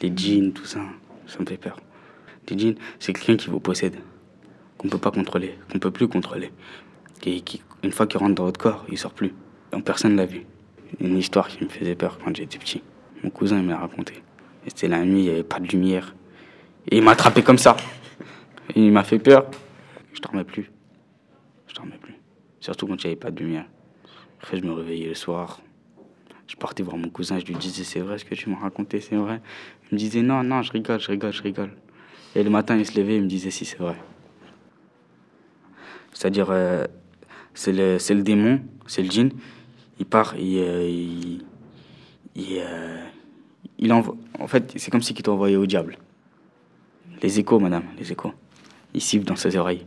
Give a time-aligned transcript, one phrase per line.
[0.00, 0.80] les djinns, tout ça,
[1.26, 1.80] ça me fait peur.
[2.48, 3.96] Les djinns, c'est quelqu'un qui vous possède,
[4.78, 6.52] qu'on ne peut pas contrôler, qu'on ne peut plus contrôler.
[7.24, 9.32] Et qui, une fois qu'il rentre dans votre corps, il sort plus.
[9.72, 10.44] Donc personne ne l'a vu.
[11.00, 12.82] Une histoire qui me faisait peur quand j'étais petit.
[13.22, 14.22] Mon cousin il m'a raconté.
[14.66, 16.14] C'était la nuit, il n'y avait pas de lumière.
[16.88, 17.76] Et il m'a attrapé comme ça.
[18.74, 19.50] Il m'a fait peur.
[20.12, 20.70] Je dormais plus.
[21.68, 22.14] Je dormais plus.
[22.60, 23.66] Surtout quand il n'y avait pas de lumière.
[24.40, 25.60] Après, je me réveillais le soir.
[26.56, 29.00] Je partais voir mon cousin, je lui disais c'est vrai ce que tu m'as raconté,
[29.00, 29.42] c'est vrai.
[29.90, 31.70] Il me disait non, non, je rigole, je rigole, je rigole.
[32.34, 33.96] Et le matin, il se levait, il me disait si c'est vrai.
[36.14, 36.86] C'est-à-dire, euh,
[37.52, 39.30] c'est le, le, démon, c'est le djinn.
[39.98, 41.44] Il part, il, euh, il,
[42.34, 44.16] il, euh, envoie.
[44.38, 45.98] En fait, c'est comme si il t'envoyait au diable.
[47.22, 48.32] Les échos, madame, les échos.
[48.94, 49.86] Il siffle dans ses oreilles.